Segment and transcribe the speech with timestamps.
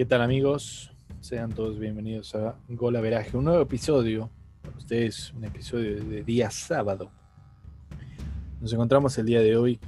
[0.00, 0.90] ¿Qué tal amigos?
[1.20, 4.30] Sean todos bienvenidos a Gola Veraje, un nuevo episodio
[4.62, 7.10] para ustedes, un episodio de día sábado.
[8.62, 9.78] Nos encontramos el día de hoy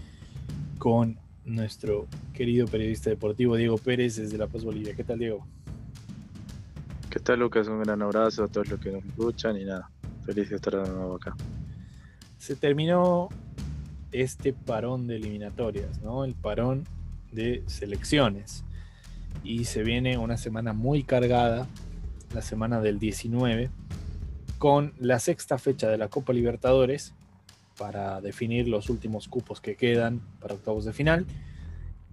[0.77, 4.95] con nuestro querido periodista deportivo Diego Pérez desde La Paz, Bolivia.
[4.95, 5.47] ¿Qué tal, Diego?
[7.09, 7.67] ¿Qué tal, Lucas?
[7.69, 9.89] Un gran abrazo a todos los que nos escuchan y nada,
[10.27, 11.35] feliz de estar de nuevo acá.
[12.37, 13.31] Se terminó
[14.13, 16.27] este parón de eliminatorias, ¿no?
[16.27, 16.85] El parón
[17.33, 18.63] de selecciones
[19.45, 21.67] y se viene una semana muy cargada,
[22.35, 23.71] la semana del 19,
[24.59, 27.15] con la sexta fecha de la Copa Libertadores
[27.79, 31.27] para definir los últimos cupos que quedan para octavos de final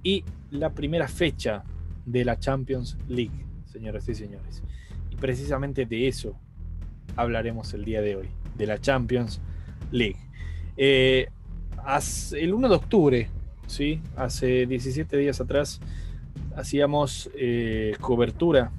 [0.04, 1.63] y la primera fecha
[2.05, 4.63] de la Champions League, señoras y señores.
[5.12, 6.36] Y precisamente de eso
[7.16, 9.41] hablaremos el día de hoy, de la Champions
[9.91, 10.18] League.
[10.77, 11.30] Eh,
[12.34, 13.30] el 1 de octubre,
[13.68, 14.02] ¿sí?
[14.16, 15.82] hace 17 días atrás,
[16.59, 18.71] hacíamos eh, cobertura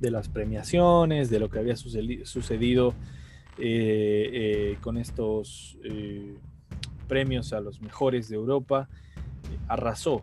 [0.00, 2.94] de las premiaciones, de lo que había sucedido
[3.58, 5.76] eh, eh, con estos
[7.08, 8.88] premios a los mejores de Europa.
[9.66, 10.22] arrasó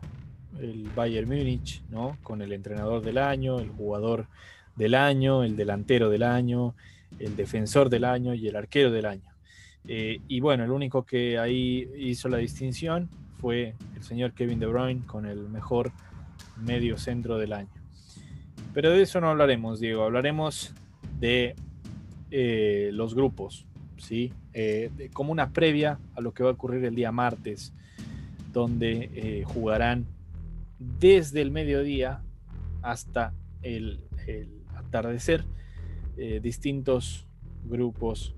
[0.60, 2.18] el Bayern Múnich, ¿no?
[2.24, 4.28] Con el entrenador del año, el jugador
[4.76, 6.76] del año, el delantero del año,
[7.20, 9.32] el defensor del año y el arquero del año.
[9.88, 15.06] y bueno, el único que ahí hizo la distinción fue el señor Kevin De Bruyne
[15.06, 15.92] con el mejor
[16.58, 17.70] medio centro del año.
[18.74, 20.04] Pero de eso no hablaremos, Diego.
[20.04, 20.74] Hablaremos
[21.20, 21.56] de
[22.32, 23.66] eh, los grupos,
[23.98, 24.34] ¿sí?
[24.54, 27.74] Eh, como una previa a lo que va a ocurrir el día martes,
[28.52, 30.06] donde eh, jugarán
[30.78, 32.22] desde el mediodía
[32.82, 34.02] hasta el,
[34.76, 35.46] atardecer
[36.42, 37.28] distintos
[37.66, 38.34] grupos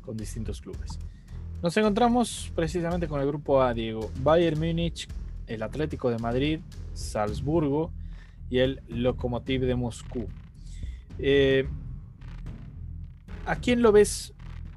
[0.00, 0.98] con distintos clubes.
[1.62, 4.10] Nos encontramos precisamente con el grupo A, Diego.
[4.22, 5.08] Bayern Múnich
[5.52, 6.60] el Atlético de Madrid,
[6.94, 7.92] Salzburgo
[8.50, 10.26] y el Lokomotiv de Moscú.
[11.18, 11.68] Eh,
[13.46, 14.34] ¿A quién lo ves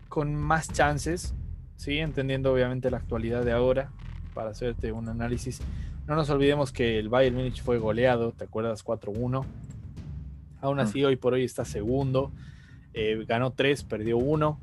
[0.10, 1.34] con más chances?
[1.76, 2.00] ¿Sí?
[2.00, 3.92] Entendiendo obviamente la actualidad de ahora,
[4.34, 5.62] para hacerte un análisis.
[6.08, 8.86] No nos olvidemos que el Bayern Múnich fue goleado, ¿te acuerdas?
[8.86, 9.46] 4-1.
[10.62, 12.32] Aún así, hoy por hoy está segundo.
[12.94, 14.60] Eh, ganó 3, perdió 1.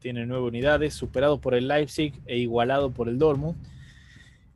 [0.00, 3.56] Tiene 9 unidades, superado por el Leipzig e igualado por el Dortmund.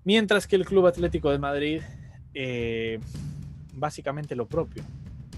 [0.05, 1.81] Mientras que el Club Atlético de Madrid,
[2.35, 3.01] eh,
[3.73, 4.83] básicamente lo propio,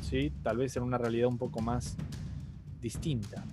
[0.03, 0.33] ¿sí?
[0.43, 1.97] tal vez en una realidad un poco más
[2.81, 3.45] distinta,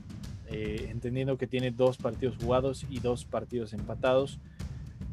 [0.47, 4.39] eh, entendiendo que tiene dos partidos jugados y dos partidos empatados,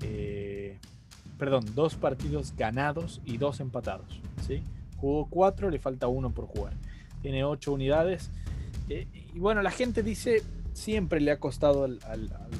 [0.03, 0.79] eh,
[1.39, 4.23] perdón, dos partidos ganados y dos empatados.
[4.47, 4.63] ¿sí?
[4.97, 6.73] Jugó cuatro, le falta uno por jugar.
[7.21, 8.31] Tiene ocho unidades.
[8.89, 11.99] y bueno, la gente dice, siempre le ha costado al,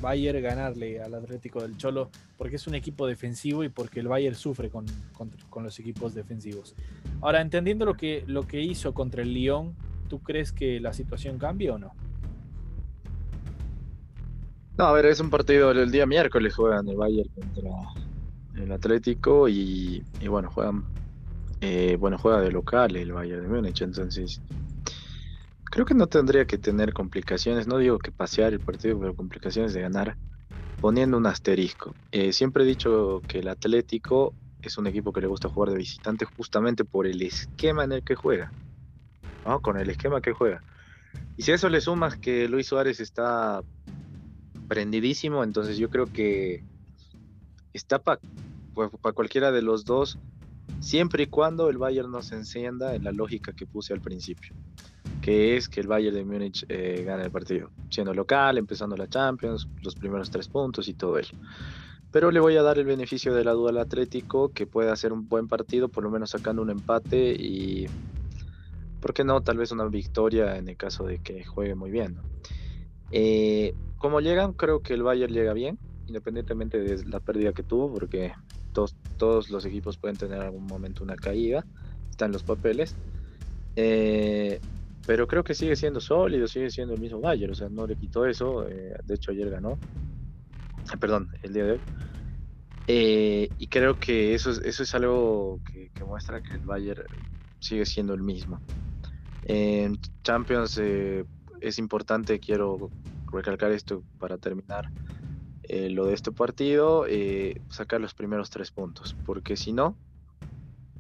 [0.01, 4.35] Bayern ganarle al Atlético del Cholo porque es un equipo defensivo y porque el Bayern
[4.35, 4.87] sufre con,
[5.63, 6.75] los equipos defensivos.
[7.21, 9.75] Ahora, entendiendo lo que, lo que hizo contra el Lyon,
[10.09, 11.93] ¿tú crees que la situación cambia o no?
[14.79, 17.71] No, a ver, es un partido el día miércoles juegan el Bayern contra
[18.57, 20.85] el Atlético y, bueno, juegan
[21.61, 24.41] eh, bueno, juega de local el Bayern de Múnich, entonces
[25.71, 29.73] Creo que no tendría que tener complicaciones, no digo que pasear el partido, pero complicaciones
[29.73, 30.17] de ganar
[30.81, 31.95] poniendo un asterisco.
[32.11, 35.77] Eh, siempre he dicho que el Atlético es un equipo que le gusta jugar de
[35.77, 38.53] visitante justamente por el esquema en el que juega,
[39.47, 39.61] ¿no?
[39.61, 40.61] con el esquema que juega.
[41.37, 43.63] Y si a eso le sumas que Luis Suárez está
[44.67, 46.65] prendidísimo, entonces yo creo que
[47.73, 48.21] está para
[49.15, 50.19] cualquiera de los dos,
[50.81, 54.53] siempre y cuando el Bayern nos encienda en la lógica que puse al principio
[55.21, 59.09] que es que el Bayern de Múnich eh, gane el partido, siendo local, empezando la
[59.09, 61.37] Champions, los primeros tres puntos y todo eso.
[62.11, 65.13] Pero le voy a dar el beneficio de la duda al Atlético, que puede hacer
[65.13, 67.87] un buen partido, por lo menos sacando un empate y,
[69.01, 69.41] ¿por qué no?
[69.43, 72.17] Tal vez una victoria en el caso de que juegue muy bien.
[73.13, 77.93] Eh, como llegan, creo que el Bayern llega bien, independientemente de la pérdida que tuvo,
[77.93, 78.33] porque
[78.73, 81.65] todos, todos los equipos pueden tener en algún momento una caída,
[82.11, 82.97] están los papeles.
[83.77, 84.61] Eh,
[85.11, 87.97] pero creo que sigue siendo sólido, sigue siendo el mismo Bayern, o sea, no le
[87.97, 89.81] quitó eso, eh, de hecho ayer ganó,
[90.89, 91.83] ah, perdón, el día de hoy.
[92.87, 97.03] Eh, y creo que eso es, eso es algo que, muestra que el Bayern
[97.59, 98.63] sigue siendo el mismo.
[99.43, 101.25] En Champions eh,
[101.61, 102.93] es importante, quiero
[103.33, 104.93] recalcar esto para terminar
[105.69, 107.05] lo de este partido,
[107.69, 109.97] sacar los primeros tres puntos, porque si no,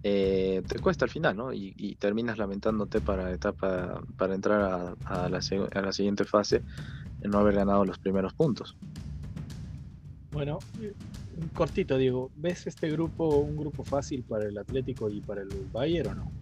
[0.02, 1.52] eh, te cuesta al final, ¿no?
[1.52, 6.62] Y, terminas lamentándote para etapa para entrar a, la, siguiente fase
[7.20, 8.76] en no haber ganado los primeros puntos.
[10.32, 10.58] Bueno,
[11.54, 16.10] cortito, Diego, ¿ves este grupo un grupo fácil para el Atlético y para el Bayern
[16.10, 16.32] o no?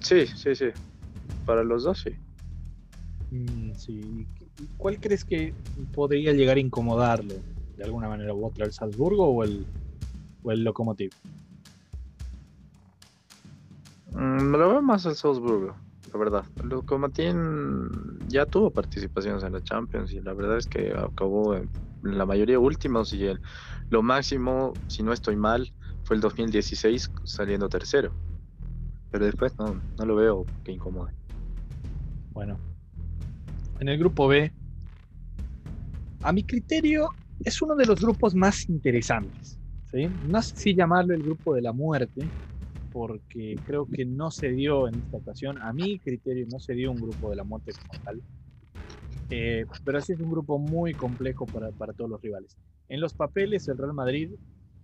[0.00, 0.66] Sí, sí, sí.
[1.44, 2.10] Para los dos, sí.
[3.30, 4.26] Mm, sí.
[4.78, 5.52] ¿Cuál crees que
[5.92, 7.34] podría llegar a incomodarlo
[7.76, 9.66] de alguna manera u otra, el Salzburgo o el,
[10.42, 11.12] o el Lokomotiv?
[14.12, 15.76] Mm, me lo veo más el Salzburgo,
[16.12, 16.44] la verdad.
[16.62, 17.34] El Lokomotiv
[18.28, 21.68] ya tuvo participaciones en la Champions y la verdad es que acabó en
[22.02, 23.40] la mayoría últimos y el,
[23.90, 25.72] lo máximo, si no estoy mal,
[26.04, 28.12] fue el 2016 saliendo tercero.
[29.10, 31.12] Pero después no, no lo veo que incomode.
[32.32, 32.58] Bueno,
[33.80, 34.52] en el grupo B,
[36.22, 37.08] a mi criterio,
[37.44, 39.57] es uno de los grupos más interesantes.
[39.92, 42.22] No sé si llamarlo el grupo de la muerte,
[42.92, 46.90] porque creo que no se dio en esta ocasión, a mi criterio, no se dio
[46.90, 48.22] un grupo de la muerte como tal.
[49.30, 52.56] Eh, pero sí es un grupo muy complejo para, para todos los rivales.
[52.88, 54.30] En los papeles, el Real Madrid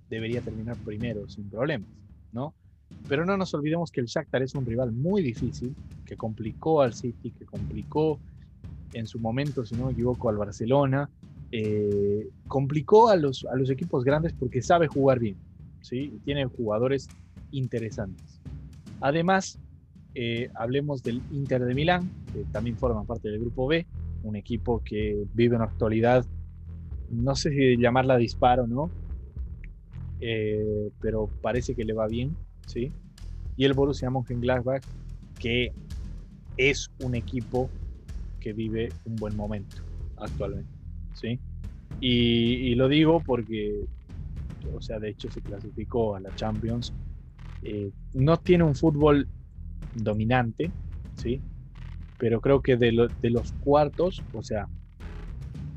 [0.09, 1.89] debería terminar primero, sin problemas,
[2.33, 2.55] ¿no?
[3.09, 5.75] Pero no nos olvidemos que el Shakhtar es un rival muy difícil,
[6.05, 8.21] que complicó al City, que complicó
[8.93, 11.11] en su momento, si no me equivoco, al Barcelona.
[11.57, 15.37] Eh, complicó a los, a los equipos grandes porque sabe jugar bien,
[15.83, 16.19] ¿sí?
[16.25, 17.09] tiene jugadores
[17.53, 18.41] interesantes.
[19.01, 19.61] Además,
[20.17, 23.87] eh, hablemos del Inter de Milán, que también forma parte del grupo B,
[24.25, 26.27] un equipo que vive en la actualidad,
[27.09, 28.91] no sé si llamarla disparo, ¿no?
[30.19, 32.37] Eh, pero parece que le va bien,
[32.67, 32.91] ¿sí?
[33.57, 34.83] Y el Borussia Mönchengladbach,
[35.39, 35.73] que
[36.57, 37.71] es un equipo
[38.41, 39.77] que vive un buen momento
[40.17, 40.74] actualmente,
[41.15, 41.41] ¿sí?
[42.01, 43.87] Y, lo digo porque,
[44.73, 46.93] o sea, de hecho se clasificó a la Champions.
[47.63, 49.27] Eh, no tiene un fútbol
[49.95, 50.71] dominante,
[51.17, 51.41] ¿sí?
[52.19, 54.69] Pero creo que de, de los cuartos, o sea,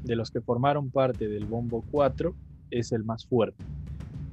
[0.03, 2.35] de los que formaron parte del Bombo 4,
[2.71, 3.67] es el más fuerte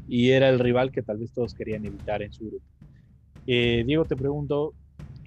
[0.06, 2.64] y era el rival que tal vez todos querían evitar en su grupo.
[3.46, 4.74] Eh, Diego, te pregunto,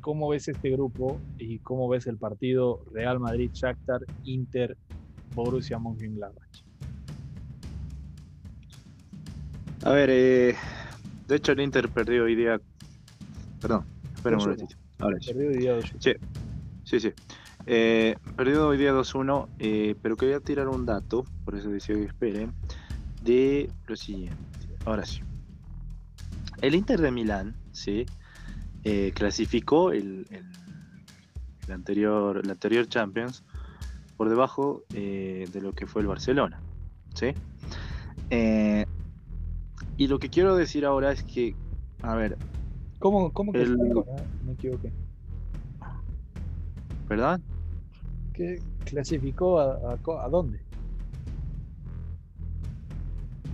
[0.01, 4.77] ¿cómo ves este grupo y cómo ves el partido Real Madrid, Shakhtar, Inter,
[5.43, 6.63] Borussia Mönchengladbach?
[9.83, 10.55] A ver, eh,
[11.27, 12.59] de hecho el Inter perdió hoy día.
[13.61, 13.85] Perdón,
[14.15, 14.75] espera un momentito.
[14.99, 15.17] Ahora.
[15.25, 16.11] Perdió hoy día 2 Sí,
[16.83, 17.13] sí, sí.
[17.69, 22.05] Eh, perdió hoy día 2-1, eh, pero quería tirar un dato, por eso decía que
[22.05, 22.53] esperen,
[23.23, 24.37] de lo siguiente.
[24.85, 25.21] Ahora sí.
[26.61, 28.05] El Inter de Milán, sí,
[28.85, 30.25] eh, clasificó el,
[31.69, 33.43] anterior, el anterior Champions
[34.17, 36.59] por debajo eh, de lo que fue el Barcelona,
[37.13, 37.27] sí.
[38.29, 38.85] Eh,
[39.95, 41.55] y lo que quiero decir ahora es que,
[42.01, 42.37] a ver,
[42.99, 43.65] ¿cómo, cómo que
[44.45, 44.91] Me equivoqué.
[47.07, 47.39] ¿Verdad?
[48.33, 50.59] ¿Qué clasificó a, a dónde?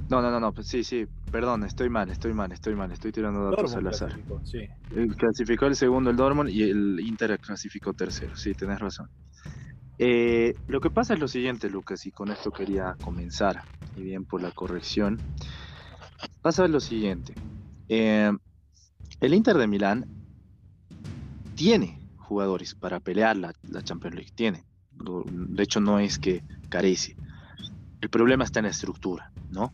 [0.10, 3.12] No, no, no, no, pues sí, sí, perdón, estoy mal, estoy mal, estoy mal, estoy
[3.12, 4.10] tirando datos al azar.
[4.10, 4.68] Clasificó, sí.
[5.18, 9.10] clasificó el segundo el Dortmund y el Inter clasificó tercero, sí, tenés razón.
[10.00, 13.64] Eh, lo que pasa es lo siguiente, Lucas, y con esto quería comenzar,
[13.96, 15.20] y bien por la corrección.
[16.42, 17.34] Pasa lo siguiente.
[17.90, 18.32] Eh,
[19.20, 20.06] el Inter de Milán
[21.56, 23.54] tiene jugadores para pelear la,
[23.84, 24.64] Champions League, tiene.
[24.92, 27.16] De hecho, no es que carece.
[28.02, 29.74] El problema está en la estructura, ¿no?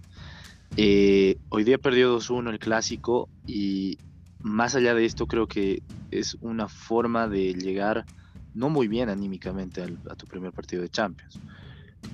[0.78, 3.98] Eh, hoy día perdió 2-1 el clásico y
[4.40, 8.06] más allá de esto creo que es una forma de llegar
[8.54, 11.40] no muy bien anímicamente a tu primer partido de Champions.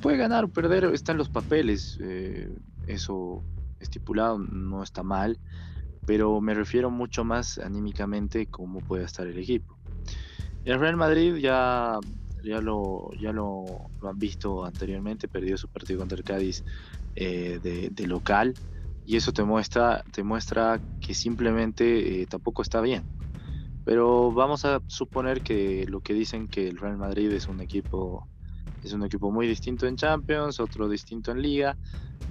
[0.01, 2.49] Puede ganar o perder, está en los papeles, eh,
[2.87, 3.43] eso
[3.79, 5.39] estipulado no está mal,
[6.05, 9.77] pero me refiero mucho más anímicamente cómo puede estar el equipo.
[10.63, 11.99] El Real Madrid ya,
[12.43, 16.63] ya, lo, ya lo, lo han visto anteriormente, perdió su partido contra el Cádiz
[17.15, 18.53] eh, de, local
[19.05, 23.05] y eso te muestra, te muestra que simplemente eh, tampoco está bien.
[23.85, 28.27] Pero vamos a suponer que lo que dicen que el Real Madrid es un equipo
[28.83, 31.77] es un equipo muy distinto en Champions, otro distinto en Liga.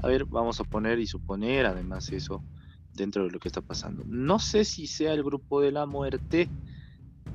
[0.02, 2.44] A ver, vamos a poner y suponer además eso
[2.92, 4.04] dentro de lo que está pasando.
[4.06, 6.48] No sé si sea el grupo de la muerte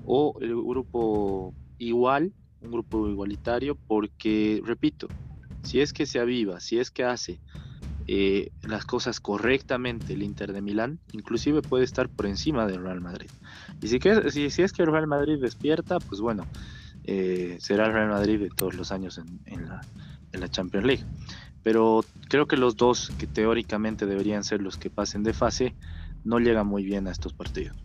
[0.05, 5.07] o el grupo igual, un grupo igualitario, porque, repito,
[5.63, 7.41] si es que se aviva, si es que hace
[8.07, 13.01] eh, las cosas correctamente el Inter de Milán, inclusive puede estar por encima del Real
[13.01, 13.29] Madrid.
[13.81, 16.45] Y si, que, si, es que el Real Madrid despierta, pues bueno,
[17.05, 19.81] eh, será el Real Madrid de todos los años en, la,
[20.31, 21.03] en la Champions League.
[21.63, 25.75] Pero creo que los dos que teóricamente deberían ser los que pasen de fase,
[26.23, 27.77] no llegan muy bien a estos partidos.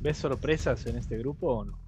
[0.00, 1.78] ¿Ves sorpresas en este grupo o no?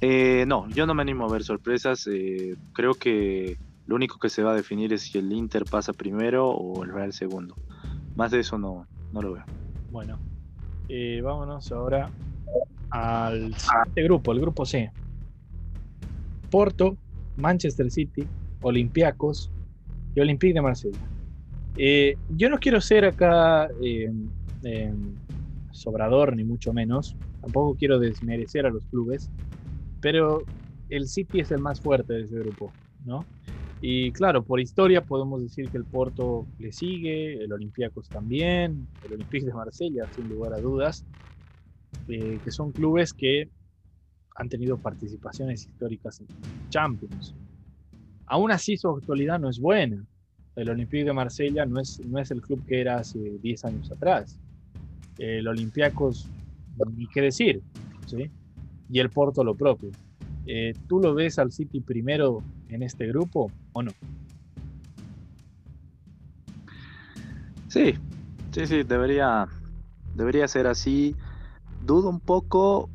[0.00, 2.06] Eh, no, yo no me animo a ver sorpresas.
[2.06, 5.92] Eh, creo que lo único que se va a definir es si el Inter pasa
[5.92, 7.56] primero o el Real segundo.
[8.16, 9.44] Más de eso no, no lo veo.
[9.90, 10.18] Bueno,
[10.88, 12.10] eh, vámonos ahora
[12.90, 14.90] al siguiente grupo, el grupo C.
[16.50, 16.96] Porto,
[17.36, 18.26] Manchester City,
[18.62, 19.50] Olympiacos
[20.14, 20.98] y Olympique de Marsella.
[22.30, 23.68] yo no quiero ser acá
[25.78, 27.16] sobrador, ni mucho menos.
[27.40, 29.30] Tampoco quiero desmerecer a los clubes,
[30.00, 30.42] pero
[30.88, 32.72] el City es el más fuerte de ese grupo,
[33.04, 33.24] ¿no?
[33.80, 39.12] Y claro, por historia podemos decir que el Porto le sigue, el Olympiacos también, el
[39.12, 41.04] Olympique de Marsella, sin lugar a dudas,
[42.08, 43.48] eh, que son clubes que
[44.34, 46.26] han tenido participaciones históricas en
[46.70, 47.34] Champions.
[48.26, 50.04] Aún así su actualidad no es buena.
[50.56, 53.92] El Olympique de Marsella no es, no es el club que era hace 10 años
[53.92, 54.38] atrás.
[55.18, 56.28] El Olympiacos,
[56.96, 57.62] ni qué decir,
[58.06, 58.30] ¿sí?
[58.90, 59.90] y el Porto lo propio.
[60.46, 63.92] Eh, ¿Tú lo ves al City primero en este grupo o no?
[67.68, 67.94] Sí,
[68.52, 69.46] sí, sí, debería,
[70.14, 71.14] debería ser así.
[71.84, 72.88] Dudo un poco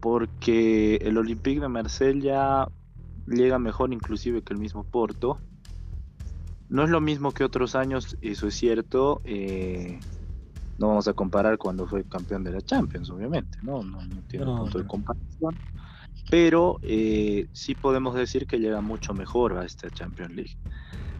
[0.00, 2.68] porque el Olympique de Marsella
[3.26, 5.38] llega mejor inclusive que el mismo Porto.
[6.68, 9.20] No es lo mismo que otros años, eso es cierto.
[9.24, 9.98] Eh,
[10.78, 14.78] no vamos a comparar cuando fue campeón de la Champions, obviamente, no, no, tiene punto
[14.78, 15.56] de comparación.
[16.30, 20.56] Pero eh, sí podemos decir que llega mucho mejor a esta Champions League.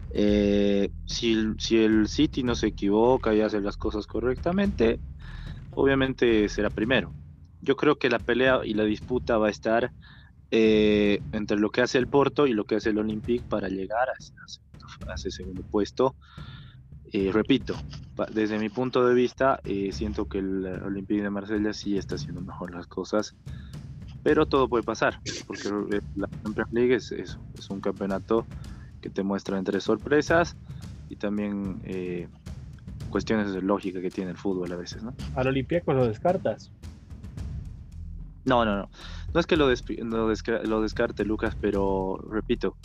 [0.09, 4.99] Eh, si, si, el City no se equivoca y hace las cosas correctamente,
[5.71, 7.13] obviamente será primero.
[7.61, 9.91] Yo creo que la pelea y la disputa va a estar
[10.51, 14.09] eh, entre lo que hace el Porto y lo que hace el Olympique para llegar
[14.09, 16.15] a, a ese segundo puesto
[17.11, 17.75] eh, repito,
[18.33, 22.41] desde mi punto de vista, eh, siento que el Olympique de Marsella sí está haciendo
[22.41, 23.35] mejor las cosas,
[24.25, 25.69] pero todo puede pasar, porque
[26.15, 27.37] la Champions League es, es,
[27.69, 28.47] un campeonato
[28.99, 30.55] que te muestra entre sorpresas
[31.11, 32.27] y también eh,
[33.11, 35.13] cuestiones de lógica que tiene el fútbol a veces, ¿no?
[35.35, 36.71] ¿Al Olympiacos lo descartas?
[38.45, 38.89] No, no, no.
[39.31, 42.75] No es que lo, lo descarte, Lucas, pero repito,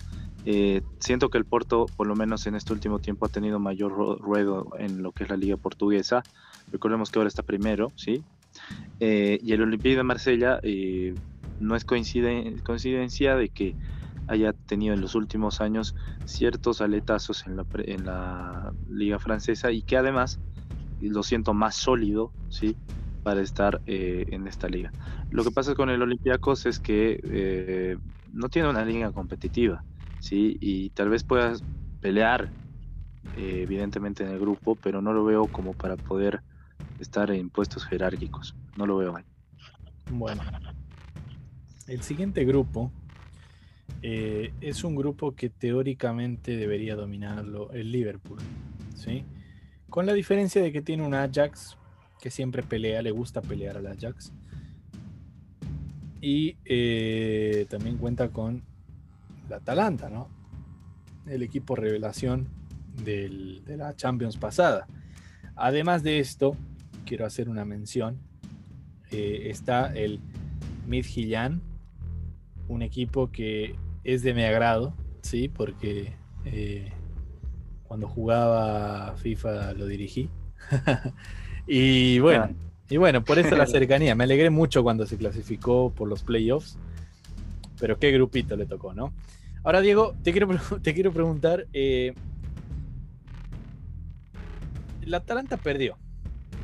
[0.45, 4.21] eh, siento que el Porto, por lo menos en este último tiempo, ha tenido mayor
[4.21, 6.23] ruedo en lo que es la liga portuguesa.
[6.71, 8.23] Recordemos que ahora está primero, ¿sí?
[8.99, 11.15] Eh, y el Olympique de Marsella eh,
[11.61, 13.77] no es coincidencia de que
[14.27, 19.83] haya tenido en los últimos años ciertos aletazos en la, en la liga francesa y
[19.83, 20.41] que además
[21.01, 22.77] lo siento más sólido, ¿sí?
[23.23, 24.93] Para estar en esta liga.
[25.31, 27.99] Lo que pasa con el Olympiacos es que
[28.33, 29.85] no tiene una liga competitiva.
[30.21, 30.57] ¿sí?
[30.61, 31.65] Y tal vez puedas
[32.01, 32.53] pelear,
[33.33, 36.43] eh, evidentemente, en el grupo, pero no lo veo como para poder
[36.99, 38.55] estar en puestos jerárquicos.
[38.77, 39.25] No lo veo ahí.
[40.09, 40.43] Bueno,
[41.91, 42.93] el siguiente grupo
[44.01, 48.39] eh, es un grupo que teóricamente debería dominarlo el Liverpool,
[48.95, 49.25] ¿sí?
[49.89, 51.77] Con la diferencia de que tiene un Ajax
[52.21, 54.33] que siempre pelea, le gusta pelear al Ajax.
[56.21, 58.63] Y eh, también cuenta con
[59.49, 60.29] la Atalanta, ¿no?
[61.27, 62.47] El equipo revelación
[63.05, 64.87] de la Champions pasada.
[65.57, 66.57] Además de esto,
[67.05, 68.19] quiero hacer una mención.
[69.11, 70.21] Eh, está el
[70.87, 71.70] Midtjylland,
[72.71, 73.75] un equipo que
[74.05, 75.49] es de mi agrado, ¿sí?
[75.49, 76.93] Porque eh,
[77.83, 80.31] cuando jugaba FIFA lo dirigí.
[81.67, 82.51] y bueno, ah.
[82.89, 84.15] y bueno, por eso la cercanía.
[84.15, 86.79] Me alegré mucho cuando se clasificó por los playoffs.
[87.81, 89.13] Pero qué grupito le tocó, ¿no?
[89.65, 90.49] Ahora, Diego, te quiero,
[90.83, 91.67] te quiero preguntar.
[91.73, 92.15] Eh,
[95.05, 95.97] la Atalanta perdió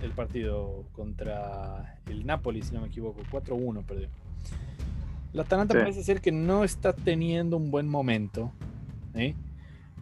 [0.02, 3.22] el partido contra el Napoli, si no me equivoco.
[3.32, 4.08] 4-1 perdió.
[5.36, 8.50] La Atalanta parece ser que no está teniendo un buen momento.
[9.14, 9.34] ¿eh?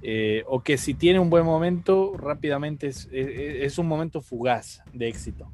[0.01, 5.51] Eh, o que si tiene un buen momento, rápidamente es, un momento fugaz de éxito.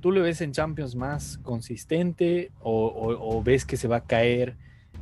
[0.00, 4.56] ¿Tú le ves en Champions más consistente o ves que se va a caer?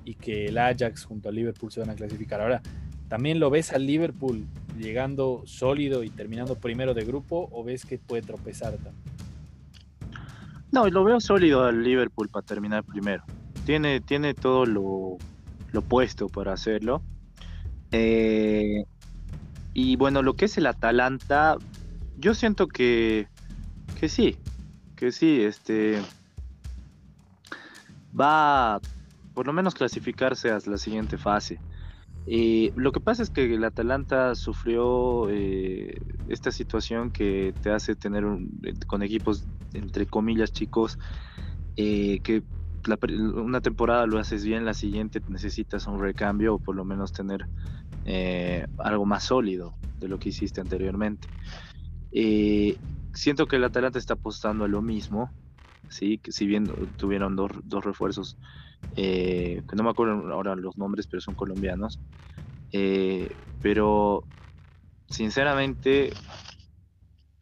[0.08, 2.40] y que el Ajax junto al Liverpool se van a clasificar.
[2.40, 2.62] Ahora,
[3.08, 4.46] ¿también lo ves al Liverpool
[4.78, 9.04] llegando sólido y terminando primero de grupo o ves que puede tropezar también?
[10.72, 13.22] No, lo veo sólido al Liverpool para terminar primero.
[13.68, 15.18] Tiene, tiene todo lo,
[15.72, 17.02] lo puesto para hacerlo.
[17.92, 18.86] Eh,
[19.74, 21.58] y bueno, lo que es el Atalanta,
[22.16, 23.28] yo siento que,
[24.00, 24.38] que sí,
[24.96, 26.00] que sí, este
[28.18, 28.80] va
[29.34, 31.60] por lo menos clasificarse a la siguiente fase.
[32.26, 37.94] Eh, lo que pasa es que el Atalanta sufrió eh, esta situación que te hace
[37.96, 39.44] tener un, con equipos,
[39.74, 40.98] entre comillas, chicos,
[41.76, 42.42] eh, que
[42.88, 47.46] una temporada lo haces bien, la siguiente necesitas un recambio o por lo menos tener
[48.04, 51.28] eh, algo más sólido de lo que hiciste anteriormente.
[52.10, 52.78] Eh,
[53.12, 55.30] siento que el Atalanta está apostando a lo mismo,
[55.88, 56.20] ¿sí?
[56.28, 56.66] si bien
[56.96, 58.38] tuvieron dos, dos refuerzos,
[58.94, 62.00] que no me acuerdo ahora los nombres, pero son colombianos,
[63.60, 64.24] pero
[65.08, 66.12] sinceramente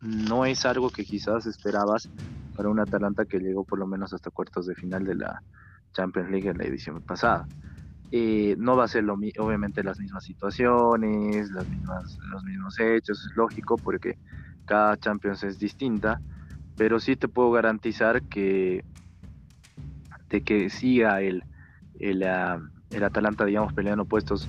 [0.01, 2.11] no es algo que quizás esperabas
[2.57, 5.43] para un Atalanta que llegó por lo menos hasta cuartos de final de la
[5.93, 7.47] Champions League en la edición pasada.
[8.13, 13.27] Eh, no va a ser lo obviamente las mismas situaciones, las mismas, los mismos hechos,
[13.27, 14.17] es lógico porque
[14.65, 16.21] cada Champions es distinta,
[16.77, 18.85] pero sí te puedo garantizar que
[20.29, 21.45] de que siga el,
[21.99, 22.61] el, ah,
[22.91, 24.49] el Atalanta, digamos, peleando puestos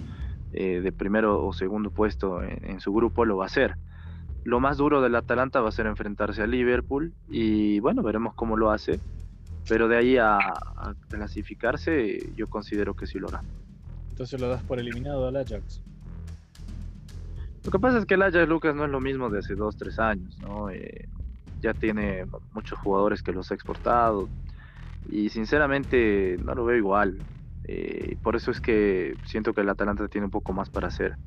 [0.53, 3.75] eh, de primero o segundo puesto en, su grupo, lo va a hacer.
[4.47, 8.55] Lo más duro del Atalanta va a ser enfrentarse a Liverpool y bueno, veremos cómo
[8.55, 9.01] lo hace.
[9.67, 10.39] Pero de ahí a,
[11.09, 13.41] clasificarse, yo considero que sí lo hará.
[14.09, 15.83] Entonces lo das por eliminado al Ajax.
[17.65, 19.75] Lo que pasa es que el Ajax Lucas no es lo mismo de hace dos,
[19.75, 20.69] tres años, ¿no?
[20.69, 21.09] Eh,
[21.61, 24.29] ya tiene muchos jugadores que los ha exportado
[25.11, 27.17] y sinceramente no lo veo igual.
[27.65, 31.17] Eh, por eso es que siento que el Atalanta tiene un poco más para hacer.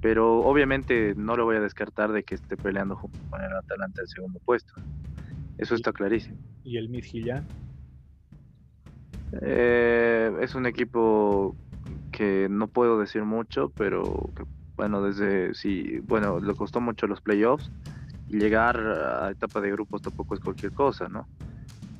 [0.00, 4.00] Pero obviamente no lo voy a descartar de que esté peleando junto con el Atalanta
[4.02, 4.72] el segundo puesto.
[5.58, 6.36] Eso está clarísimo.
[6.64, 7.46] ¿Y el Midtjylland?
[9.42, 11.54] Eh, es un equipo
[12.10, 14.30] que no puedo decir mucho, pero
[14.76, 17.70] bueno, desde sí, bueno, le costó mucho los playoffs
[18.28, 21.26] y llegar a etapa de grupos tampoco es cualquier cosa, ¿no?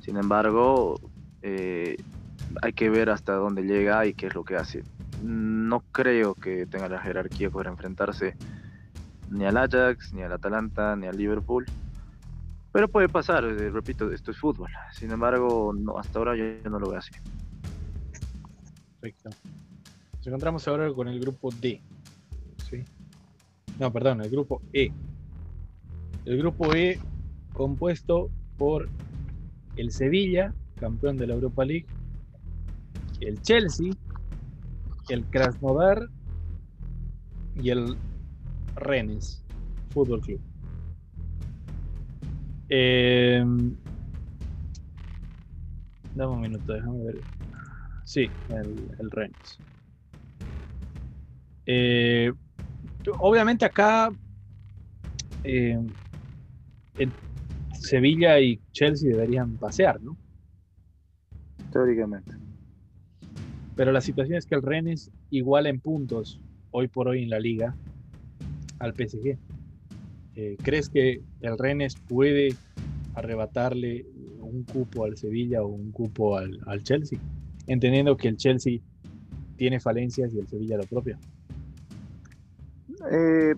[0.00, 0.98] Sin embargo,
[1.42, 1.96] eh,
[2.62, 4.82] hay que ver hasta dónde llega y qué es lo que hace
[5.22, 8.36] no creo que tenga la jerarquía para enfrentarse
[9.30, 11.66] ni al Ajax, ni al Atalanta, ni al Liverpool.
[12.72, 14.70] Pero puede pasar, eh, repito, esto es fútbol.
[14.92, 17.12] Sin embargo, no, hasta ahora yo, no lo veo así.
[19.00, 19.30] Perfecto.
[20.16, 21.80] Nos encontramos ahora con el grupo D.
[23.78, 24.92] No, perdón, el grupo E.
[26.26, 27.00] El grupo E
[27.54, 28.88] compuesto por
[29.76, 31.86] el Sevilla, campeón de la Europa League,
[33.20, 33.92] el Chelsea,
[35.08, 36.08] el Krasnodar
[37.54, 37.96] y el
[38.76, 39.42] Rennes
[39.90, 40.40] Fútbol Club.
[42.68, 43.44] Eh,
[46.14, 47.20] dame un minuto, déjame ver.
[48.04, 49.58] Sí, el, Rennes.
[51.66, 52.32] Eh,
[53.18, 54.10] obviamente acá
[55.44, 55.78] eh,
[57.80, 60.16] Sevilla y Chelsea deberían pasear, ¿no?
[61.72, 62.39] Teóricamente.
[63.76, 67.40] Pero la situación es que el Rennes iguala en puntos hoy por hoy en la
[67.40, 67.74] liga
[68.78, 69.38] al PSG.
[70.36, 72.54] Eh, ¿Crees que el Rennes puede
[73.14, 74.06] arrebatarle
[74.40, 77.18] un cupo al Sevilla o un cupo al, Chelsea?
[77.66, 78.80] Entendiendo que el Chelsea
[79.56, 81.18] tiene falencias y el Sevilla lo propio.
[83.10, 83.54] Eh,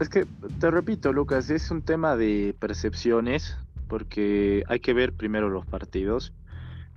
[0.00, 0.26] es que,
[0.58, 3.56] te repito, Lucas, es un tema de percepciones,
[3.88, 6.32] porque hay que ver primero los partidos,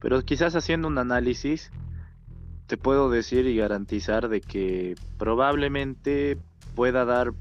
[0.02, 1.72] pero quizás haciendo un análisis,
[2.68, 6.38] te puedo decir y garantizar de que probablemente
[6.76, 7.34] pueda dar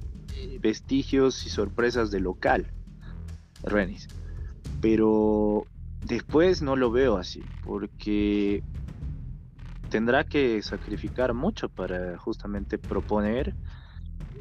[0.60, 2.66] vestigios y sorpresas de local,
[3.62, 4.08] Renis.
[4.80, 5.66] Pero
[6.04, 8.62] después no lo veo así, porque
[9.88, 13.54] tendrá que sacrificar mucho para justamente proponer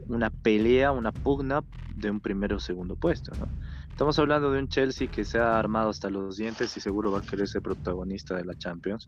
[0.08, 1.64] una pelea, una pugna
[1.96, 3.48] de un primero o segundo puesto, ¿no?
[3.94, 7.20] Estamos hablando de un Chelsea que se ha armado hasta los dientes y seguro va
[7.20, 9.08] a querer ser protagonista de la Champions.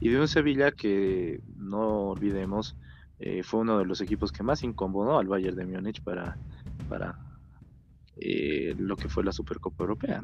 [0.00, 2.76] Y de un Sevilla que, no olvidemos,
[3.18, 6.38] eh, fue uno de los equipos que más incomodó al Bayern de Múnich para,
[6.88, 7.18] para
[8.18, 10.22] eh, lo que fue la Supercopa Europea.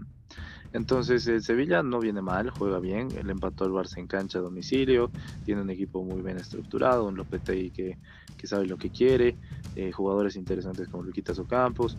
[0.73, 4.43] Entonces el Sevilla no viene mal, juega bien, el empató al Barça en cancha a
[4.43, 5.11] domicilio,
[5.45, 7.99] tiene un equipo muy bien estructurado, un Lopetegui que,
[8.37, 9.37] que sabe lo que quiere,
[9.75, 11.97] eh, jugadores interesantes como Luquitas Ocampos,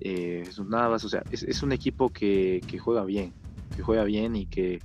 [0.00, 3.32] eh, Navas, o sea, es, un equipo que, juega bien,
[3.74, 4.80] que juega bien y que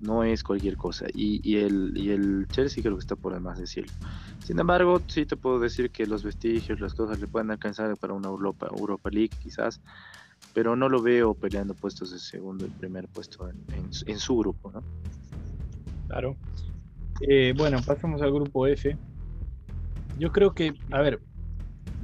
[0.00, 1.06] no es cualquier cosa.
[1.12, 3.92] Y, el, y el Chelsea creo que está por demás decirlo.
[4.44, 8.14] Sin embargo, sí te puedo decir que los vestigios, las cosas le pueden alcanzar para
[8.14, 9.80] una Europa, Europa League quizás,
[10.54, 14.82] pero no lo veo peleando puestos de segundo y primer puesto en, su grupo, ¿no?
[16.08, 16.36] Claro.
[17.28, 18.96] Eh, bueno, pasamos al grupo F.
[20.18, 21.20] Yo creo que, a ver,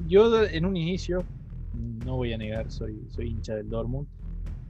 [0.07, 1.25] yo en un inicio
[2.05, 4.07] no voy a negar, soy, soy hincha del Dortmund.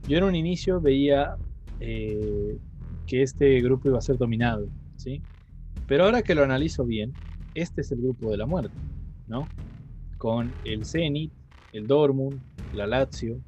[0.09, 1.37] Yo en un inicio veía
[1.81, 2.59] eh,
[3.07, 5.23] que este grupo iba a ser dominado, ¿sí?
[5.87, 7.13] Pero ahora que lo analizo bien,
[7.55, 8.75] este es el grupo de la muerte,
[9.27, 9.49] ¿no?
[10.19, 11.33] Con el Zenit,
[11.73, 12.41] el Dortmund,
[12.75, 13.41] la Lazio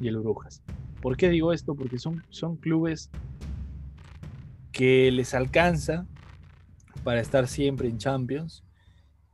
[0.00, 0.62] y el Brujas.
[1.00, 1.74] ¿Por qué digo esto?
[1.74, 3.10] Porque son, son clubes
[4.72, 6.06] que les alcanza
[7.04, 8.65] para estar siempre en Champions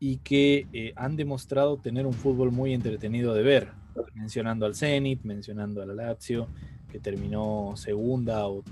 [0.05, 3.69] y que eh, han demostrado tener un fútbol muy entretenido de ver,
[4.15, 6.49] mencionando al Zenit, mencionando al Lazio,
[6.91, 8.65] que terminó segunda o,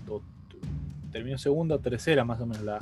[1.13, 2.81] terminó segunda o tercera, más o menos la,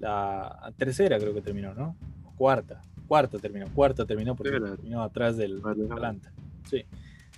[0.00, 1.94] la tercera creo que terminó, ¿no?
[2.34, 6.32] cuarta, cuarta terminó, cuarta terminó porque terminó atrás del Atlanta.
[6.68, 6.84] Sí.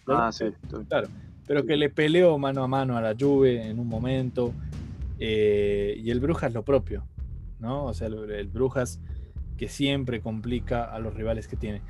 [0.06, 0.46] Ah, sí.
[0.88, 1.08] Claro,
[1.46, 4.54] pero que le peleó mano a mano a la Juve en un momento
[5.18, 7.04] eh, y el Brujas lo propio,
[7.58, 7.84] ¿no?
[7.84, 9.00] O sea, el Brujas
[9.60, 11.82] que siempre complica a los rivales que tiene.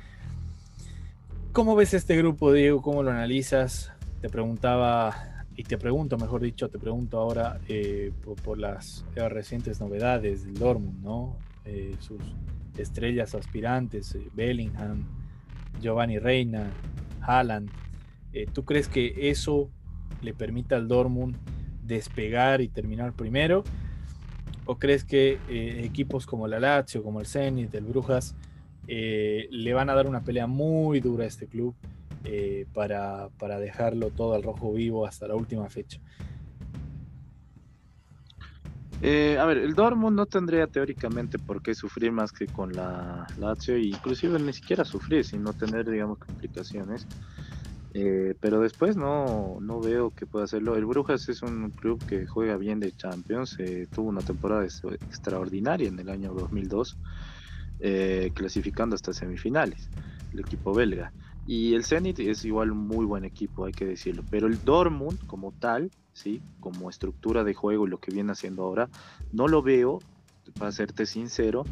[1.53, 2.81] ¿Cómo ves este grupo, Diego?
[2.81, 3.93] ¿Cómo lo analizas?
[4.19, 8.11] Te preguntaba, y te pregunto, mejor dicho, te pregunto ahora eh,
[8.43, 11.37] por, las recientes novedades del Dortmund, ¿no?
[11.63, 12.19] Eh, sus
[12.77, 15.05] estrellas aspirantes, eh, Bellingham,
[15.79, 16.73] Giovanni Reina,
[17.21, 17.69] Haaland.
[18.51, 19.69] ¿Tú crees que eso
[20.21, 21.37] le permita al Dortmund
[21.85, 23.63] despegar y terminar primero?
[24.71, 28.35] ¿O crees que eh, equipos como la Lazio, como el Zenit, el Brujas,
[28.87, 31.75] eh, le van a dar una pelea muy dura a este club
[32.23, 33.27] eh, para,
[33.59, 35.99] dejarlo todo al rojo vivo hasta la última fecha?
[39.03, 43.77] a ver, el Dortmund no tendría teóricamente por qué sufrir más que con la Lazio,
[43.77, 47.05] inclusive ni siquiera sufrir, sino tener, digamos, complicaciones.
[47.93, 50.75] Eh, pero después no, no veo que pueda hacerlo.
[50.75, 55.89] El Brujas es un club que juega bien de Champions, eh, tuvo una temporada extraordinaria
[55.89, 56.97] en el año 2002,
[57.79, 59.89] eh, clasificando hasta semifinales,
[60.33, 61.11] el equipo belga.
[61.45, 64.23] Y el Zenit es igual un muy buen equipo, hay que decirlo.
[64.29, 66.41] Pero el Dortmund como tal, ¿sí?
[66.59, 68.87] como estructura de juego y lo que viene haciendo ahora,
[69.33, 69.99] no lo veo,
[70.57, 71.65] para serte sincero,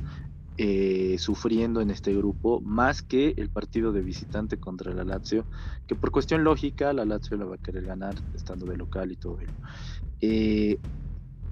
[0.62, 5.46] eh, sufriendo en este grupo, más que el partido de visitante contra la Lazio,
[5.88, 9.16] que por cuestión lógica la Lazio la va a querer ganar estando de local y
[9.16, 9.54] todo ello.
[10.20, 10.78] Eh,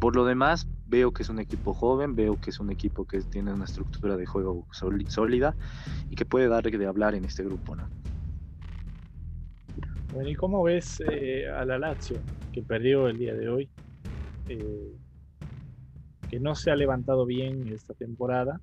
[0.02, 3.22] por lo demás, veo que es un equipo joven, veo que es un equipo que
[3.22, 5.56] tiene una estructura de juego sólida
[6.10, 7.78] y que puede dar de hablar en este grupo.
[7.78, 7.88] ¿no?
[10.12, 12.18] Bueno, ¿y cómo ves eh, a la Lazio,
[12.52, 13.70] que perdió el día de hoy?
[16.30, 18.60] que no se ha levantado bien esta temporada,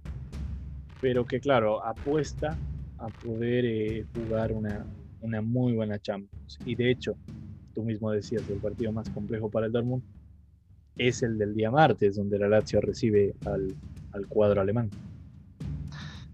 [1.05, 2.57] pero que claro, apuesta
[2.97, 4.87] a poder eh, jugar una,
[5.43, 6.59] muy buena Champions.
[6.65, 7.15] Y de hecho,
[7.75, 10.03] tú mismo decías, el partido más complejo para el Dortmund
[10.97, 13.77] es el del día martes, donde la Lazio recibe al,
[14.29, 14.89] cuadro alemán.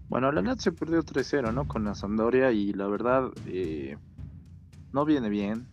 [0.07, 1.67] Bueno, la Lazio perdió 3-0, ¿no?
[1.67, 3.97] Con la Sampdoria y la verdad eh,
[4.93, 5.65] no viene bien,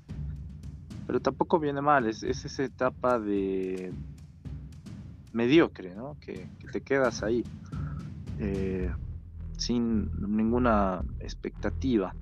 [1.06, 2.08] pero tampoco viene mal.
[2.08, 3.92] Es, esa etapa de
[5.32, 6.16] mediocre, ¿no?
[6.18, 7.44] Que te quedas ahí.
[8.38, 8.90] Eh,
[9.56, 12.14] sin ninguna expectativa.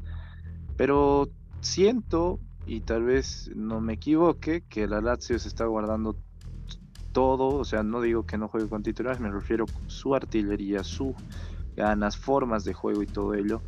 [0.76, 1.28] Pero
[1.60, 6.16] siento, y tal vez no me equivoque, que la Lazio se está guardando
[7.12, 10.82] todo, o sea, no digo que no juegue con titulares, me refiero a su artillería,
[10.82, 11.14] sus
[11.76, 13.62] ganas, formas de juego y todo ello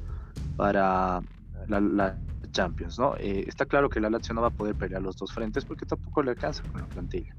[0.56, 1.20] para
[1.66, 2.18] la,
[2.50, 3.14] Champions, ¿no?
[3.16, 5.84] Eh, está claro que la Lazio no va a poder pelear los dos frentes porque
[5.84, 7.34] tampoco le alcanza con la plantilla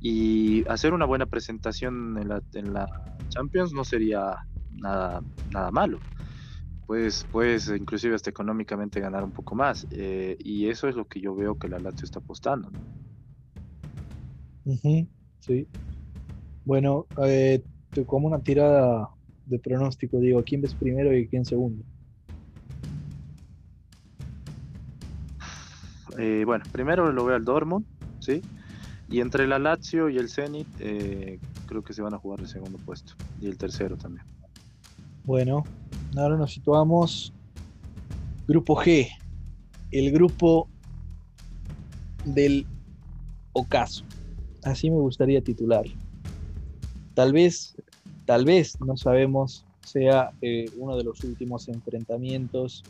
[0.00, 2.88] y hacer una buena presentación en la, en la
[3.28, 4.36] Champions no sería
[4.72, 5.98] nada, nada malo.
[6.86, 9.86] Puedes, puedes inclusive hasta económicamente ganar un poco más.
[9.92, 12.68] Eh, y eso es lo que yo veo que la Lazio está apostando.
[15.40, 15.68] sí.
[16.64, 17.62] Bueno, eh,
[18.06, 19.08] como una tirada
[19.46, 21.84] de pronóstico, digo, ¿quién ves primero y quién segundo?
[26.18, 27.86] Eh, bueno, primero lo veo al Dortmund,
[28.20, 28.42] ¿sí?
[29.10, 32.48] Y entre la Lazio y el Zenit, eh, creo que se van a jugar el
[32.48, 33.14] segundo puesto.
[33.40, 34.24] Y el tercero también.
[35.24, 35.64] Bueno,
[36.16, 37.32] ahora nos situamos.
[38.46, 39.08] Grupo G.
[39.90, 40.68] El grupo
[42.24, 42.66] del
[43.52, 44.04] ocaso.
[44.62, 45.84] Así me gustaría titular.
[47.14, 47.74] Tal vez,
[48.26, 52.84] tal vez, no sabemos, sea eh, uno de los últimos enfrentamientos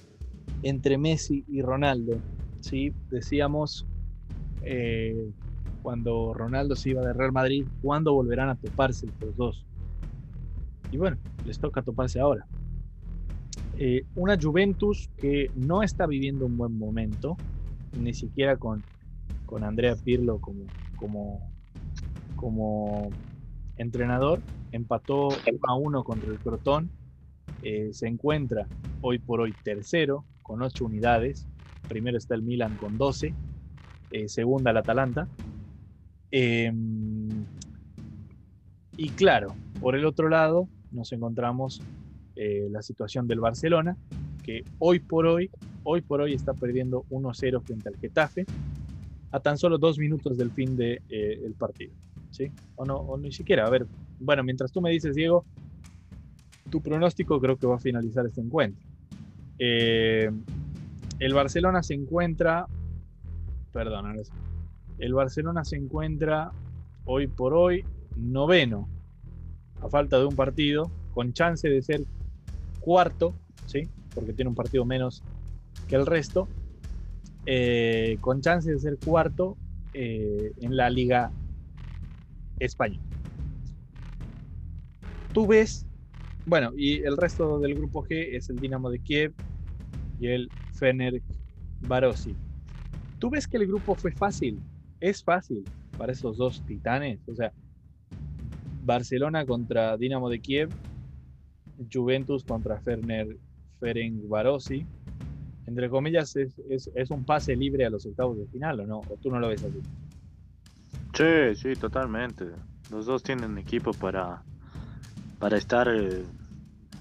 [0.62, 2.18] entre Messi y Ronaldo.
[2.60, 2.92] ¿sí?
[3.10, 3.86] Decíamos
[4.62, 5.30] eh,
[5.82, 9.66] cuando Ronaldo se iba de Real Madrid, ¿cuándo volverán a toparse los dos?
[10.92, 11.16] Y bueno,
[11.46, 12.46] les toca toparse ahora.
[13.78, 17.36] Eh, una Juventus que no está viviendo un buen momento,
[17.98, 18.82] ni siquiera con,
[19.46, 20.64] con Andrea Pirlo como,
[20.96, 21.50] como,
[22.36, 23.10] como
[23.76, 24.40] entrenador,
[24.72, 26.90] empató 1 a 1 contra el Crotón,
[27.62, 28.66] eh, se encuentra
[29.00, 31.48] hoy por hoy tercero con 8 unidades,
[31.88, 33.34] primero está el Milan con 12,
[34.10, 35.26] eh, segunda el Atalanta,
[36.30, 37.28] Em,
[38.96, 41.80] y claro, por el otro lado nos encontramos
[42.36, 43.96] eh, la situación del Barcelona,
[44.42, 45.50] que hoy por hoy,
[45.84, 48.46] hoy por hoy está perdiendo 1-0 frente al Getafe,
[49.32, 51.92] a tan solo dos minutos del fin del de, eh, partido.
[52.30, 52.50] ¿sí?
[52.76, 53.66] O, no, o ni siquiera.
[53.66, 53.86] A ver,
[54.18, 55.44] bueno, mientras tú me dices, Diego,
[56.70, 58.86] tu pronóstico creo que va a finalizar este encuentro.
[59.58, 60.30] Eh,
[61.18, 62.66] el Barcelona se encuentra,
[63.72, 64.16] perdón,
[65.00, 66.52] el Barcelona se encuentra
[67.04, 67.84] hoy por hoy
[68.16, 68.88] noveno,
[69.80, 72.04] a falta de un partido, con chance de ser
[72.80, 73.34] cuarto,
[73.66, 73.88] ¿sí?
[74.14, 75.22] porque tiene un partido menos
[75.88, 76.48] que el resto,
[77.46, 79.56] eh, con chance de ser cuarto
[79.94, 81.32] eh, en la Liga
[82.58, 83.02] Española.
[85.32, 85.86] Tú ves,
[86.44, 89.32] bueno, y el resto del grupo G es el Dinamo de Kiev
[90.20, 91.22] y el Fener
[91.80, 92.36] Barossi.
[93.18, 94.60] ¿Tú ves que el grupo fue fácil?
[95.00, 95.64] Es fácil
[95.96, 97.20] para esos dos titanes.
[97.28, 97.52] O sea,
[98.84, 100.70] Barcelona contra Dinamo de Kiev,
[101.92, 103.36] Juventus contra Ferner
[103.78, 104.86] Ferenc Barossi.
[105.66, 108.98] Entre comillas, es, un pase libre a los octavos de final, ¿o no?
[108.98, 109.80] ¿O tú no lo ves así?
[111.14, 112.46] Sí, sí, totalmente.
[112.90, 114.42] Los dos tienen equipo para,
[115.38, 116.24] para estar en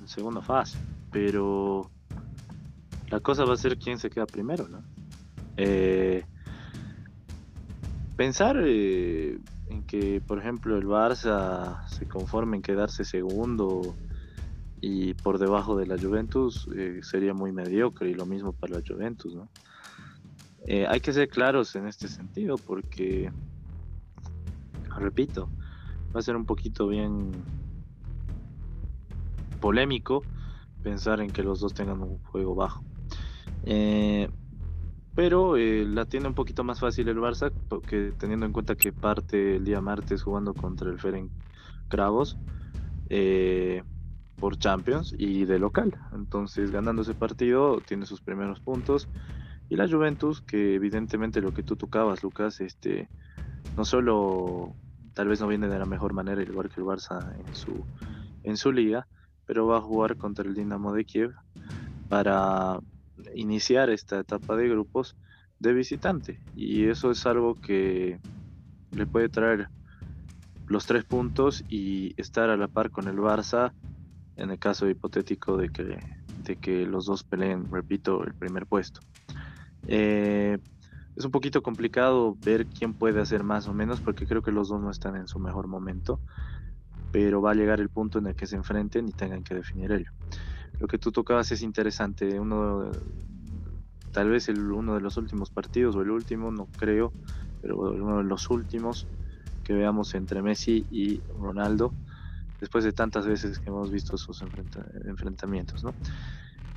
[0.06, 0.78] segunda fase,
[1.12, 1.90] pero
[3.10, 4.84] la cosa va a ser quién se queda primero, ¿no?
[5.58, 6.24] Eh,
[8.20, 13.96] pensar eh, en que, por ejemplo, el Barça se conforme en quedarse segundo
[14.82, 18.84] y por debajo de la Juventus eh, sería muy mediocre y lo mismo para la
[18.86, 19.48] Juventus, ¿no?
[20.68, 23.32] Eh, hay que ser claros en este sentido porque,
[24.98, 25.48] repito,
[26.14, 27.32] va a ser un poquito bien
[29.62, 30.24] polémico
[30.84, 32.84] pensar en que los dos tengan un juego bajo.
[33.64, 34.28] Eh,
[35.20, 38.94] pero eh, la tiene un poquito más fácil el Barça, porque teniendo en cuenta que
[38.94, 41.30] parte el día martes jugando contra el Ferenc
[41.90, 42.38] Cravos
[43.10, 43.84] eh,
[44.38, 45.94] por Champions y de local.
[46.14, 49.10] Entonces, ganando ese partido, tiene sus primeros puntos.
[49.68, 53.10] Y la Juventus, que evidentemente lo que tú tocabas, Lucas, este,
[53.76, 54.74] no solo
[55.16, 57.84] tal vez no viene de la mejor manera igual que el Barça en su,
[58.44, 59.06] en su liga,
[59.46, 61.34] pero va a jugar contra el Dinamo de Kiev
[62.08, 62.80] para
[63.36, 65.16] iniciar esta etapa de grupos
[65.60, 66.40] de visitante.
[66.56, 68.20] Y eso es algo que
[68.92, 69.68] le puede traer
[70.68, 73.74] los tres puntos y estar a la par con el Barça
[74.36, 76.00] en el caso hipotético de que,
[76.44, 79.02] de que los dos peleen, repito, el primer puesto.
[79.88, 80.58] Eh,
[81.16, 84.70] es un poquito complicado ver quién puede hacer más o menos porque creo que los
[84.70, 86.22] dos no están en su mejor momento,
[87.12, 89.92] pero va a llegar el punto en el que se enfrenten y tengan que definir
[89.92, 90.12] ello
[90.80, 92.40] lo que tú tocabas es interesante.
[92.40, 92.92] Uno,
[94.12, 97.12] tal vez el, uno de los últimos partidos o el último, no creo,
[97.62, 99.08] pero uno de los últimos
[99.64, 101.94] que veamos entre Messi y Ronaldo,
[102.60, 105.94] después de tantas veces que hemos visto sus enfrentamientos, ¿no?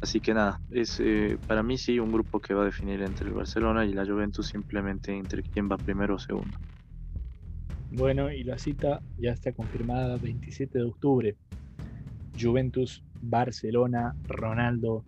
[0.03, 3.29] Así que nada, es eh, para mí sí un grupo que va a definir entre
[3.29, 6.59] el Barcelona y la Juventus simplemente entre quién va primero o segundo.
[7.93, 11.37] Bueno, y la cita ya está confirmada 27 de octubre.
[12.39, 15.05] Juventus Barcelona, Ronaldo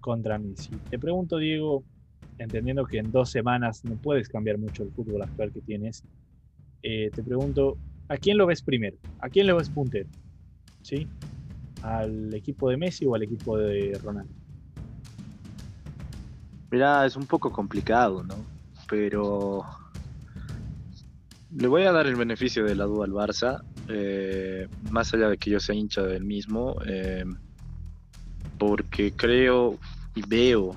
[0.00, 0.70] contra Messi.
[0.90, 1.84] Te pregunto, Diego,
[2.38, 6.04] entendiendo que en dos semanas no puedes cambiar mucho el fútbol actual que tienes,
[6.82, 7.76] eh, te pregunto,
[8.08, 8.96] ¿a quién lo ves primero?
[9.20, 10.08] ¿A quién lo ves puntero?
[10.82, 11.06] ¿Sí?
[11.82, 14.32] ¿Al equipo de Messi o al equipo de Ronaldo?
[16.70, 18.34] Mira, es un poco complicado, ¿no?
[18.88, 19.64] Pero
[21.56, 25.38] le voy a dar el beneficio de la duda al Barça eh, más allá de
[25.38, 27.24] que yo sea hincha del mismo, eh,
[28.58, 29.78] porque creo
[30.14, 30.76] y veo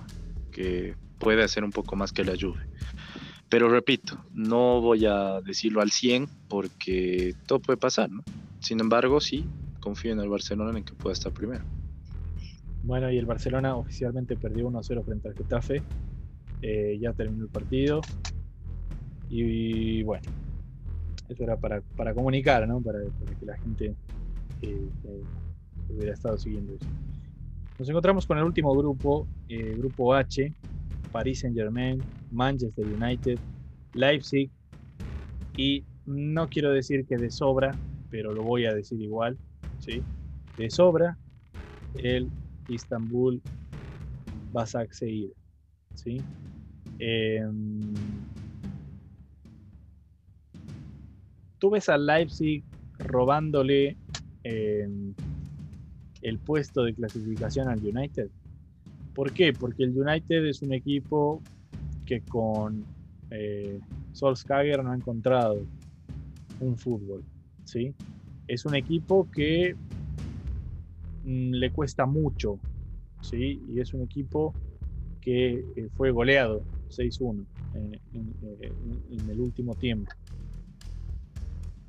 [0.51, 2.59] que puede hacer un poco más que la Juve.
[3.49, 8.23] Pero repito, no voy a decirlo al 100 porque todo puede pasar, ¿no?
[8.59, 9.45] Sin embargo, sí,
[9.79, 11.63] confío en el Barcelona en que pueda estar primero.
[12.83, 15.83] Bueno, y el Barcelona oficialmente perdió 1-0 frente al Getafe.
[16.61, 18.01] Eh, ya terminó el partido.
[19.29, 20.29] Y bueno,
[21.31, 22.81] eso era para, comunicar, ¿no?
[22.81, 22.99] Para,
[23.39, 23.95] que la gente
[24.61, 25.23] eh, eh,
[25.89, 26.87] hubiera estado siguiendo eso.
[27.79, 30.53] Nos encontramos con el último grupo, eh, grupo H,
[31.11, 33.39] Paris Saint Germain, Manchester United,
[33.93, 34.49] Leipzig
[35.57, 37.75] y no quiero decir que de sobra,
[38.09, 39.37] pero lo voy a decir igual,
[39.79, 40.01] ¿sí?
[40.57, 41.17] De sobra
[41.95, 42.29] el
[42.67, 43.41] Istanbul
[44.51, 45.31] Basaksehir,
[45.95, 46.21] ¿sí?
[46.99, 47.43] Eh,
[51.61, 52.63] tú ves a Leipzig
[52.97, 53.95] robándole
[54.43, 55.13] em,
[56.23, 58.29] el puesto de clasificación al United.
[59.13, 59.53] ¿Por qué?
[59.53, 61.39] Porque el United es un equipo
[62.05, 62.83] que con
[63.29, 63.79] eh,
[64.11, 65.61] Solskjaer no ha encontrado
[66.59, 67.23] un fútbol.
[67.63, 67.93] ¿sí?
[68.47, 69.75] Es un equipo que
[71.23, 72.57] mm, le cuesta mucho.
[73.21, 73.61] ¿sí?
[73.69, 74.55] Y es un equipo
[75.21, 77.45] que eh, fue goleado 6-1
[77.75, 80.11] en el último tiempo.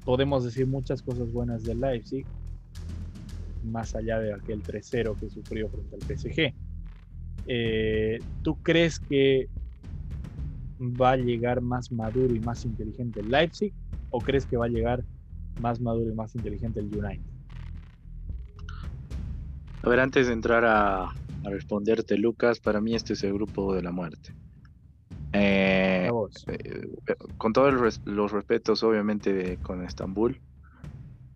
[0.05, 2.27] Podemos decir muchas cosas buenas del Leipzig,
[3.65, 6.55] más allá de aquel 3-0 que sufrió frente al PSG.
[7.47, 9.49] Eh, ¿Tú crees que
[10.81, 13.73] va a llegar más maduro y más inteligente el Leipzig
[14.11, 15.05] o crees que va a llegar
[15.61, 17.33] más maduro y más inteligente el United?
[19.83, 21.12] A ver, antes de entrar a,
[21.45, 24.33] responderte, Lucas, para mí este es el grupo de la muerte.
[25.33, 26.11] Eh,
[26.47, 30.40] eh, con todos los, respetos, obviamente, con Estambul.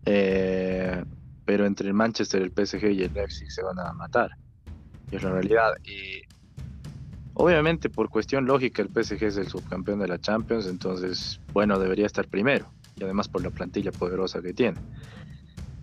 [0.03, 4.29] pero entre el Manchester, el PSG y el Leipzig se van a matar
[5.11, 5.73] es la realidad.
[5.83, 6.21] Y
[7.33, 12.05] obviamente por cuestión lógica el PSG es el subcampeón de la Champions, entonces bueno, debería
[12.05, 12.71] estar primero.
[12.95, 14.77] Y además por la plantilla poderosa que tiene.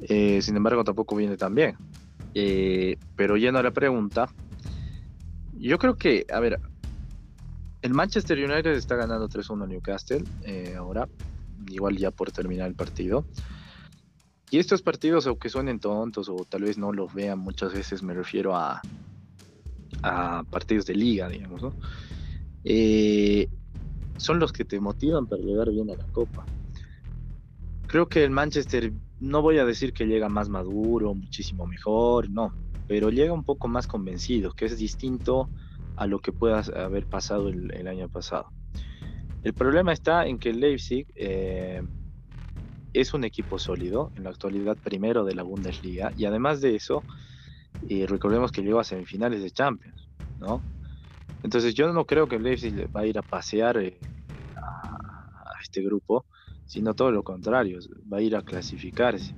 [0.00, 1.77] Eh, sin embargo, tampoco viene tan bien.
[2.35, 4.29] Eh, pero yendo a la pregunta,
[5.53, 6.59] yo creo que, a ver,
[7.85, 11.07] el Manchester United está ganando 3-1 a Newcastle eh, ahora,
[11.68, 13.27] igual ya por terminar el partido.
[14.51, 18.14] Y estos partidos, aunque suenen tontos o tal vez no los vean muchas veces, me
[18.14, 18.81] refiero a,
[20.03, 21.75] a partidos de liga, digamos, ¿no?
[22.64, 23.51] Eh,
[24.16, 26.47] son los que te motivan para llegar bien a la Copa.
[27.87, 32.55] Creo que el Manchester, no voy a decir que llega más maduro, muchísimo mejor, no,
[32.88, 35.51] pero llega un poco más convencido, que es distinto
[35.96, 38.48] a lo que pueda haber pasado el, año pasado.
[39.42, 41.83] El problema está en que Leipzig eh,
[42.92, 47.02] es un equipo sólido, en la actualidad primero de la Bundesliga, y además de eso,
[48.07, 50.09] recordemos que llegó a semifinales de Champions,
[50.40, 50.62] ¿no?
[51.42, 53.98] Entonces yo no creo que Leipzig va a ir a pasear eh,
[54.57, 56.24] a, este grupo,
[56.64, 57.78] sino todo lo contrario,
[58.11, 59.35] va a ir a clasificarse.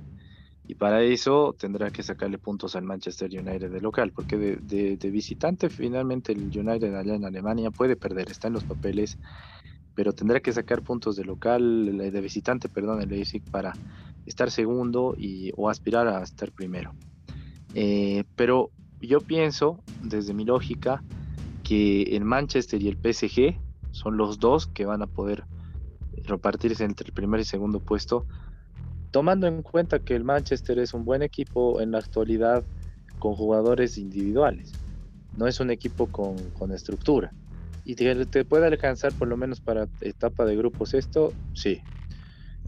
[0.67, 5.69] Y para eso tendrá que sacarle puntos al Manchester United de local, porque de, visitante
[5.69, 9.17] finalmente el United allá en Alemania puede perder, está en los papeles,
[9.95, 13.73] pero tendrá que sacar puntos de local, de visitante, perdón, el Leipzig para
[14.25, 16.93] estar segundo y, o aspirar a estar primero.
[17.73, 21.01] Eh, pero yo pienso, desde mi lógica,
[21.63, 23.57] que el Manchester y el PSG
[23.91, 25.45] son los dos que van a poder
[26.25, 28.25] repartirse entre el primer y segundo puesto,
[29.11, 32.65] tomando en cuenta que el Manchester es un buen equipo en la actualidad
[33.19, 34.75] con jugadores individuales,
[35.35, 37.33] no es un equipo con, estructura.
[37.83, 41.81] Y te, te, puede alcanzar por lo menos para etapa de grupos esto, sí.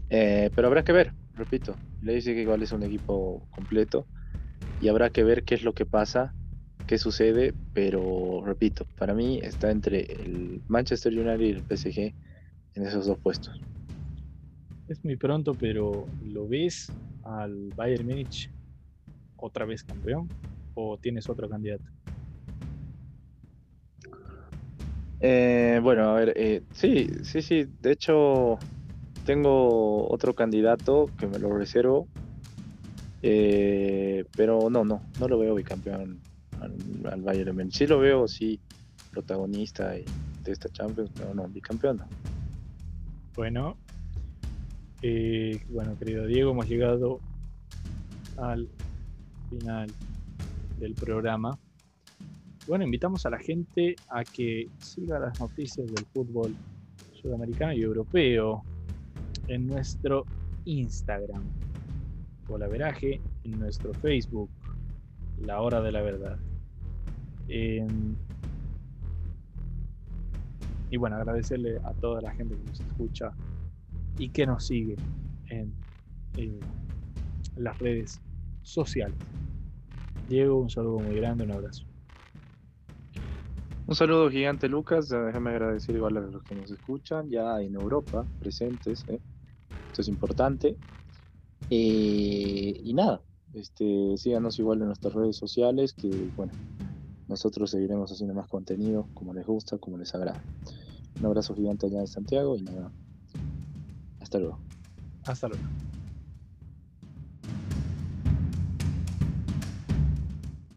[0.08, 4.08] Eh, pero habrá que ver, repito, le dice que igual es un equipo completo
[4.80, 6.34] y habrá que ver qué es lo que pasa,
[6.86, 12.14] qué sucede, pero repito, para mí está entre el Manchester United y el PSG
[12.74, 13.62] en esos dos puestos.
[14.90, 16.90] Es muy pronto, pero ¿lo ves
[17.22, 18.50] al Bayern Múnich
[19.36, 20.28] otra vez campeón
[20.74, 21.84] o tienes otro candidato?
[25.20, 28.58] Eh, bueno, a ver, eh, sí, sí, sí, de hecho
[29.24, 32.08] tengo otro candidato que me lo reservo
[33.22, 36.18] eh, pero no, no, no lo veo bicampeón
[36.60, 36.74] al,
[37.12, 37.74] al Bayern Múnich.
[37.76, 38.58] Sí lo veo, sí,
[39.12, 40.04] protagonista de
[40.46, 42.06] esta Champions, pero no, bicampeón no.
[43.36, 43.76] Bueno,
[45.02, 47.20] eh, bueno, querido Diego, hemos llegado
[48.36, 48.68] al
[49.48, 49.90] final
[50.78, 51.58] del programa.
[52.66, 56.54] Bueno, invitamos a la gente a que siga las noticias del fútbol
[57.12, 58.62] sudamericano y europeo
[59.48, 60.24] en nuestro
[60.64, 61.42] Instagram
[62.58, 64.50] Veraje, en nuestro Facebook,
[65.40, 66.36] La Hora de la Verdad.
[70.90, 73.32] Y bueno, agradecerle a toda la gente que nos escucha
[74.20, 74.96] y que nos sigue
[75.48, 75.72] en,
[77.56, 78.20] las redes
[78.62, 79.16] sociales.
[80.28, 81.84] Diego, un saludo muy grande, un abrazo.
[83.86, 85.08] Un saludo gigante, Lucas.
[85.08, 89.04] Déjame agradecer igual a los que nos escuchan ya en Europa, presentes.
[89.08, 89.20] ¿eh?
[89.88, 90.76] Esto es importante.
[91.68, 93.20] Eh, y nada,
[93.54, 96.52] este, síganos igual en nuestras redes sociales, que bueno,
[97.28, 100.42] nosotros seguiremos haciendo más contenido como les gusta, como les agrada.
[101.18, 102.92] Un abrazo gigante allá en Santiago y nada,
[104.30, 104.58] タルは。
[105.26, 105.56] アスタル。